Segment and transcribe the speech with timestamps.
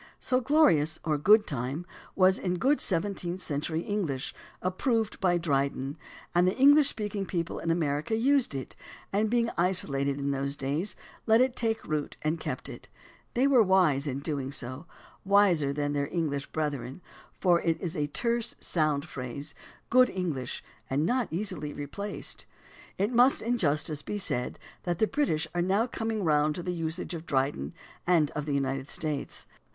[0.19, 5.95] So "glorious time" or "good time" was good seven teenth century English, approved by Dryden,
[6.33, 8.75] and the English speaking people in America used it,
[9.13, 10.95] and being isolated in those days,
[11.27, 12.89] let it take root and kept it.
[13.35, 14.51] They were wise in so doing,
[15.23, 17.03] wiser than their Eng lish brethren,
[17.39, 19.53] for it is a terse, sound phrase,
[19.91, 22.47] good English, and not easily replaced.
[22.97, 26.73] It must in justice be said that the British are now coming round to the
[26.73, 27.71] usage of Dryden
[28.07, 29.45] and of the United States.